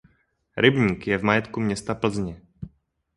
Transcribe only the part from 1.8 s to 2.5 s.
Plzně.